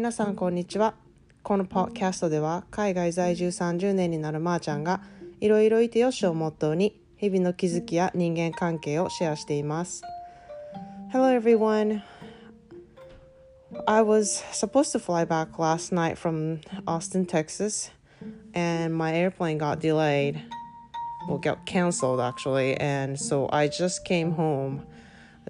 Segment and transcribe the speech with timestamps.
[0.00, 0.94] 皆さんこんにちは
[1.42, 5.02] このポッドキャストでは海外在住30年になるまーちゃんが
[5.42, 10.02] いろいろいてよしをモットーに日々の気づきや人間関係をシェアしています
[11.12, 12.00] Hello everyone
[13.86, 17.90] I was supposed to fly back last night from Austin, Texas
[18.54, 20.40] and my airplane got delayed
[21.28, 24.80] well got canceled actually and so I just came home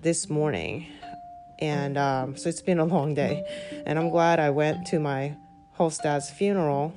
[0.03, 0.89] this morning
[1.61, 3.45] and um, so it's been a long day.
[3.87, 5.37] And i'm glad i went to my
[5.73, 6.95] host dad's funeral.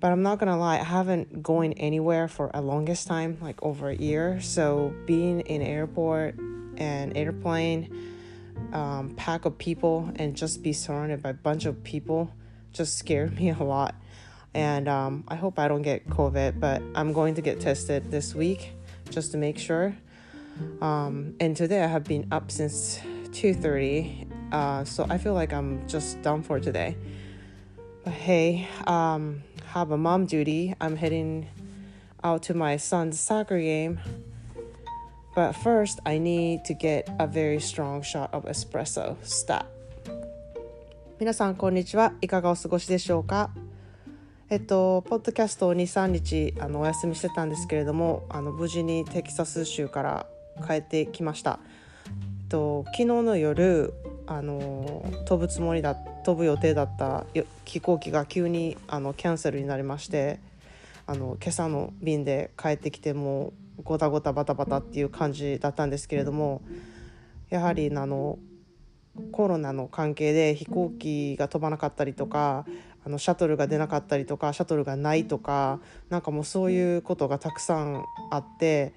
[0.00, 3.88] But i'm not gonna lie i haven't going anywhere for a longest time like over
[3.90, 4.40] a year.
[4.40, 6.38] So being in airport
[6.76, 8.12] and airplane
[8.72, 12.30] um, pack of people and just be surrounded by a bunch of people
[12.72, 13.94] just scared me a lot.
[14.52, 18.34] And um, i hope i don't get covid but i'm going to get tested this
[18.34, 18.70] week
[19.10, 19.96] just to make sure.
[20.80, 23.00] Um, and today i have been up since
[23.34, 26.96] 2.30 uh, so i feel like i'm just done for today
[28.04, 31.46] but hey um, have a mom duty i'm heading
[32.22, 33.98] out to my son's soccer game
[35.34, 39.66] but first i need to get a very strong shot of espresso stop
[41.18, 43.50] 皆さんこんにちはいかがお過ごしでしょうか
[44.50, 50.26] えっと、ポッドキャストを23日あのお休みしてたんですけれどもあの無事にテキサス州から
[50.64, 51.58] 帰ってきました。
[52.54, 53.92] と昨日の夜
[54.28, 57.26] あの飛ぶつもりだ飛ぶ予定だった
[57.64, 60.38] 飛行機が急にあのキャンセルになりまして
[61.08, 66.62] あの今朝の便で帰ってきてもごたごたバタバタっていう感じだったんですけれども
[67.50, 68.38] やはりあの
[69.32, 72.66] コロナの関係で飛行機が飛ばなかったりとか
[73.04, 78.94] あのシャトルが出なかったりとかシャトルがないとかなんかもうそういうことがたくさんあって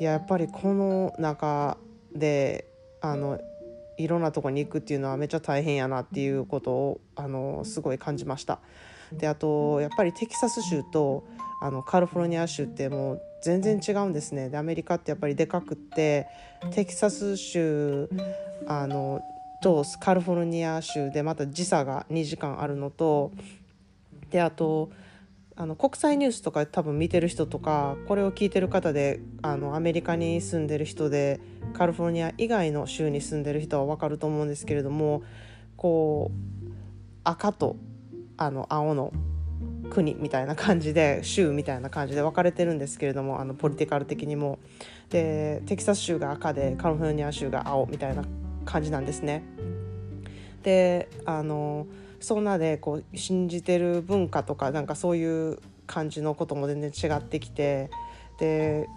[0.00, 1.78] いややっぱりこの中
[2.12, 2.67] で
[3.00, 3.40] あの
[3.96, 8.60] いろんなとこに行くっていうのはめっちゃ大変やなっていうことをあのすごい感じました。
[9.12, 11.24] であとやっぱりテキサス州と
[11.60, 16.26] あのカリフォルニア州ってもう全然違うんですねでアメリカってやっぱりでかくって
[16.72, 18.08] テキサス州
[18.66, 19.20] あの
[19.62, 23.32] とカリフォルニア州でまた時差が2時間あるのと
[24.30, 24.90] であと
[25.60, 31.40] あの国際ニュースとか多分見てる人とかこれを聞いてる方であのアメリカに住んでる人で
[31.72, 35.24] カリフォルニア以外の州に住んでる人は分かると思うんですけれども
[35.76, 36.70] こう
[37.24, 37.74] 赤と
[38.36, 39.12] あの青の
[39.90, 44.60] 国みたいな感じで州みたいな感じで分かれてるんですけれどもあのポリティカル的にも
[45.10, 48.22] でテキサス州が赤でカリフォルニア州が青みたいな
[48.64, 49.42] 感じなんですね。
[50.62, 51.88] であの
[52.20, 57.90] そんなでこう信じてる文化とかなんかそういう感じのことも全然違ってきて
[58.38, 58.88] で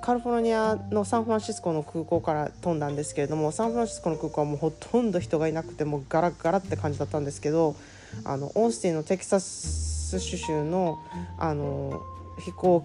[0.00, 7.76] カリフォルニアのサンフランシスコの空港から飛んだんですけれどもサンフランシスコの空港はもうほとんど人がいなくてもうガラガラって感じだったんですけど
[8.24, 10.98] あのオースティンのテキサス州の
[11.38, 12.02] あの
[12.40, 12.84] 飛行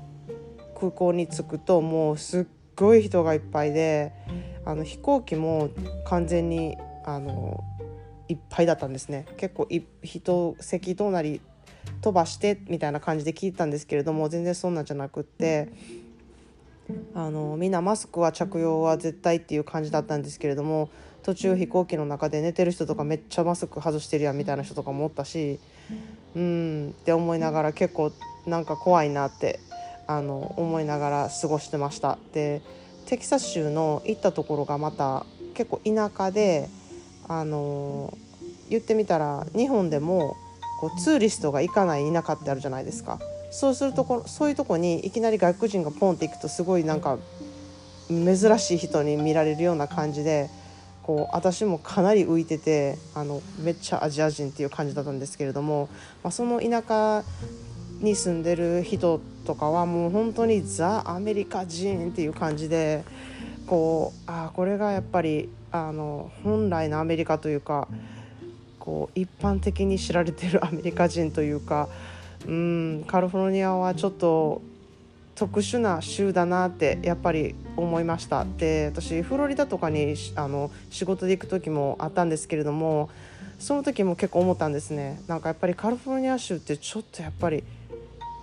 [0.77, 4.11] 空港に着くともうすっごい人がいっぱいで
[4.65, 5.69] あの飛行機も
[6.05, 7.63] 完全にあの
[8.27, 9.25] いっぱいだったんですね。
[9.37, 9.67] 結構
[10.03, 11.41] 人席隣
[12.01, 15.69] 飛ばしてみたいな感じで聞いたんですけれども全然そんなんじゃなくって
[17.13, 20.89] あのみんなマスクは着用は絶対っていう感じだったんですけれども
[21.23, 25.59] 途中飛行機の中で寝てる人とかめっちゃマスク外してるやんみたいな人とかもおったし
[26.35, 28.11] うんって思いながら結構
[28.45, 29.59] なんか怖いなって
[30.07, 32.19] あの思いながら過ごしてました。
[32.33, 32.61] で
[33.07, 36.69] テキサス州の行ったところがまた結構田舎で
[37.27, 38.15] あの
[38.69, 40.35] 言ってみたら日本でも
[40.79, 43.19] こうツーリストが行かない田舎ってあるじゃないですか。
[43.51, 47.17] そうするとこそういうとこにいきなり外国人がポンって行くとすごいなんか
[48.09, 50.49] 珍しい人に見られるような感じで
[51.03, 55.87] こう私もかなり浮いててあのめっちゃアジア人っていう感じだったんですけれども、
[56.23, 57.23] まあ、その田舎
[58.01, 63.03] に住んでる人とかはもう本当にザ・アメリカ人っていう感じで
[63.67, 67.87] こうあこれがやっぱりあの本来のアメリカというか
[68.79, 71.89] こう一般的に知られてる アメリカ人というか
[72.47, 74.61] うんカリフォルニアはちょっと
[75.35, 78.45] 特殊な州だなってやっぱり思いました。
[78.57, 83.09] で私フロリダとかにあの仕事で行く時もあったんですけれども
[83.59, 85.19] その時も結構思ったんですね。
[85.27, 87.63] なんかやっぱりカリフォルニア州ってちょっとやっぱり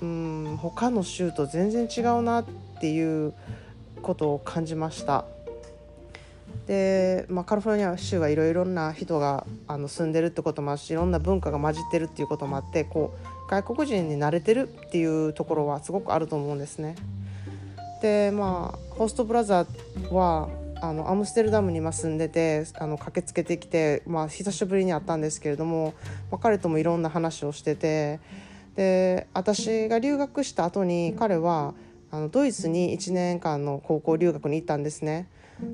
[0.03, 2.45] うん他の州と全然違うなっ
[2.81, 3.33] ていう
[4.03, 5.25] ことを感じました
[6.67, 13.15] で、まあ、カリフォルニア州はいろいろな人があの住んでるってこともあるしいろんな文化が混じってるっていうこともあってこ
[13.49, 16.97] う外国人に慣れてるっていうところはすごくあると思うんですね。
[18.01, 20.49] でまあホストブラザーは
[20.81, 25.95] あのアムステルダムに今住んでてあの駆けつけてきて、まあ、久しぶりに会ったんですけれども、
[26.29, 28.19] まあ、彼ともいろんな話をしてて
[28.75, 31.75] で私が留学した後に彼は
[32.13, 35.29] あのドイツに1年間の高校留学に行ったんですね。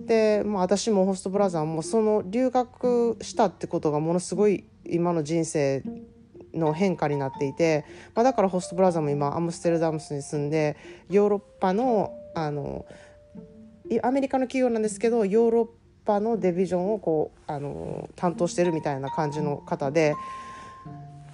[0.06, 5.82] で、まあ、私もホストブラザーもその留学したってことがものすごい今の人生
[6.54, 10.76] の変化になっていて、まあ、だからホストブラザーも今アムステルダムスに住んで
[11.10, 12.86] ヨーロッパのあの
[14.02, 15.68] アメリカの企業なんですけどヨーロッ
[16.04, 20.14] パのデビジョンをこうあの担当してるみたいな感じの方で。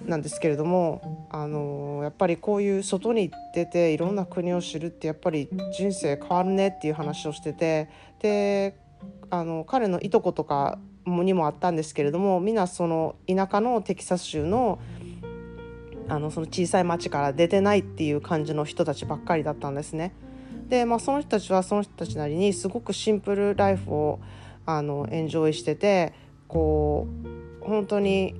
[0.05, 7.89] なんですけれども、あのやっぱりこういう外に出ていろんな国を知るってやっぱり人生変わるねっていう話をしてて
[8.21, 8.77] で
[9.29, 14.79] あの彼のいとことかにもあったんですけれどもみんなその田舎のテキサス州の
[16.07, 20.13] あのその小さい町から出てないっていう感じの人たちばっかりだったんですね。
[20.69, 24.19] で、まあ、その人たちはその人たちなりにすごくシンプルライフを
[24.67, 26.13] あのエンジョイしてて
[26.47, 27.07] こ
[27.61, 28.35] う本当に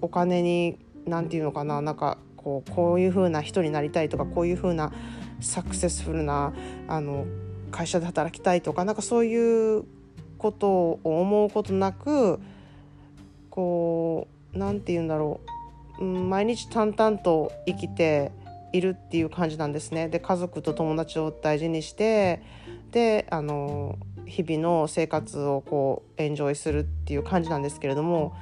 [0.00, 4.92] お金に何て言うのかななんかこうこういう風な人になりたいとかこういう風な
[5.40, 6.52] サクセスフルな
[6.88, 7.26] あの
[7.70, 9.84] 会社で働きたいとかなんかそういう
[10.38, 12.40] ことを思うことなく
[13.50, 15.40] こう何て言うんだろ
[15.98, 18.32] う、うん、毎日淡々と生きて
[18.72, 20.08] いるっていう感じなんですね。
[20.08, 22.42] で家族と友達を大事にして
[22.92, 23.98] であの
[24.30, 28.34] 日々の生活をこうエンジョイするっていう感じなんですけれども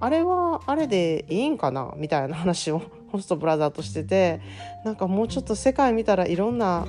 [0.00, 1.92] あれはあれでいいんかな？
[1.96, 2.80] みたいな話を
[3.12, 4.40] ホストブラザーとしてて
[4.84, 6.86] なんかもうちょっと世界見たらいろんな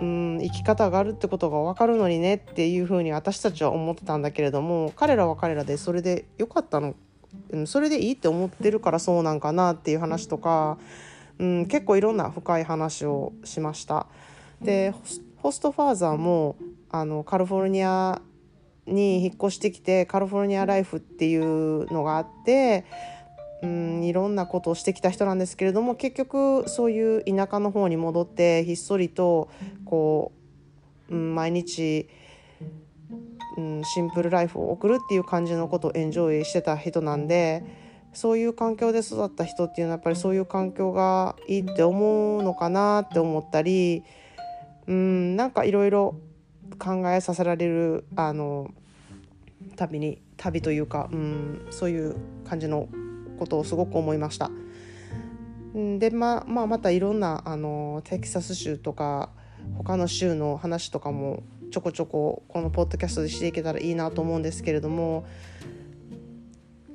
[0.00, 6.94] うん生き方があるってことが分かるのにねっていうふうに私たちは思ってたんだけれども彼らは彼らでそれでよかったの
[7.66, 10.78] それでいいって思ってるからそうなんかなっていう話とか、
[11.38, 14.06] うん、結構いろんな深い話をしました。
[14.60, 14.94] で
[15.42, 16.54] ホストファーザーも
[16.88, 18.22] あのカリフォルニア
[18.86, 22.84] に引っ越してきてカリフォルニアライフっていうのがあって
[23.60, 29.50] うんいろんなことをしてきた人なんですけれども結局そういう田舎の方に戻ってひっそりと
[29.84, 30.30] こ
[31.10, 32.08] う、うん、毎日、
[33.56, 37.64] うん、シンプルライフを送るっていう感じのことをエンジョイしてた人なんで
[38.12, 44.04] そういう環境で育った人っていうのはやっぱりそういう環境がいいって思うのかなって思ったり
[44.86, 46.16] うんなんかいろいろ
[46.78, 48.70] 考えさせられるあの
[49.76, 52.88] 旅に旅というか、うん、そういう感じの
[53.38, 54.50] ことをすごく思いました。
[55.98, 59.30] でまあ、まあ、またいろんなあのテキサス州とか
[59.78, 65.24] 他の州の話とかもちょこちょここのポッドキャストでしていけたらいいなと思うんですけれども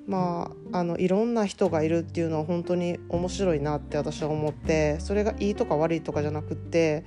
[0.06, 7.04] まああのいろんな人がいるっていうのは本当に面白いなって私は思ってそれがいいとか悪いとかじゃなくって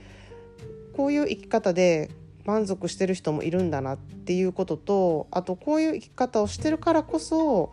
[1.00, 2.10] こういう生き方で
[2.44, 7.72] 満足してる人もいるんだなっていうこととあとこういう生き方をしてるからこそ、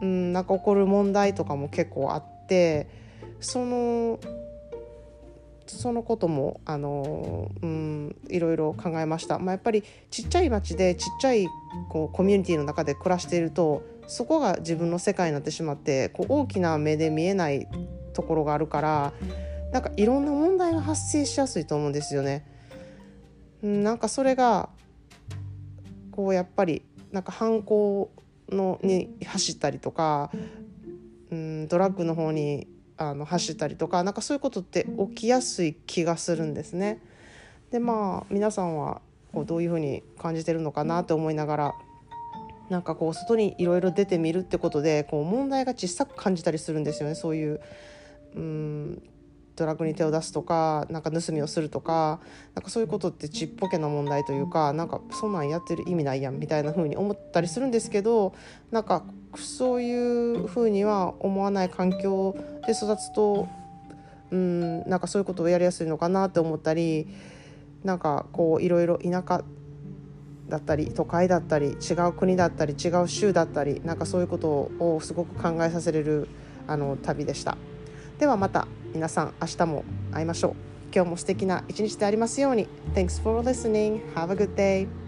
[0.00, 2.88] うん、なんか起こる問題とかも結構あって
[3.38, 4.18] その
[5.66, 11.46] そのこともあの、うん、いろいろ考えました、まあ、やっぱりちっちゃい町でちっちゃい
[11.90, 17.68] こうコミュニティの中で暮らしているとそこが自分の世界になってしまってこう大きな目で見えない
[18.14, 19.12] ところがあるから
[19.70, 22.53] なんかいろんな問題が発生しやすいと思うんですよね。
[23.64, 24.68] なんかそれが
[26.10, 26.82] こうやっぱり
[27.12, 28.10] なんか犯行
[28.50, 30.30] のに走ったりとか、
[31.30, 32.66] うん、ドラッグの方に
[32.98, 37.00] あの走ったりとかなんかそういうことって起きやすい気がするんですね。
[37.70, 39.00] でまあ皆さんは
[39.32, 41.74] こうどういうふうに感じてるのかなって思いながら
[42.68, 47.60] なんかこう外にいろいろ出てみるってことでこう問題が小さく感じたりするんですよねそういう
[48.36, 49.02] うん
[49.56, 52.20] ドラッグに手を出すとかなんか盗みをするとか
[52.54, 58.34] なんかそういうことってちっぽけな問題というかなんかそんなんやってる意味ないやんみたいな風に思ったりするんですけど
[58.70, 59.04] なんか
[59.36, 63.48] そういう風には思わない環境で育つと
[64.30, 67.08] うんなんかそういうことをやりやすいのかなって思ったり
[67.84, 69.44] なんかこういろいろ田舎
[70.48, 76.28] だったり都会だったり違う国だったり違う州だったりなんかそういうことをすごく考えさせれる
[76.66, 77.56] あの旅でした。
[78.18, 80.54] ではまた皆さん明日も会いましょう
[80.94, 84.00] 今日も素敵な一日でありますように Thanks for listening.
[84.14, 85.03] Have a good day.